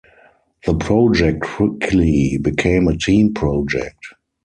The 0.65 0.73
project 0.73 1.41
quickly 1.43 2.39
became 2.41 2.87
a 2.87 2.97
team 2.97 3.35
project. 3.35 3.99